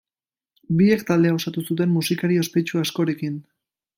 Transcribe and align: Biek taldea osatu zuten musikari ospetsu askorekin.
Biek 0.79 1.03
taldea 1.09 1.35
osatu 1.41 1.63
zuten 1.69 1.93
musikari 1.99 2.41
ospetsu 2.45 2.83
askorekin. 2.87 3.39